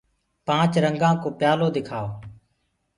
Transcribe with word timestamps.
پآنچ 0.47 0.71
رنگآ 0.83 1.09
ڪو 1.21 1.29
پيآ 1.39 1.53
لو 1.59 1.67
دکآئو 1.75 2.07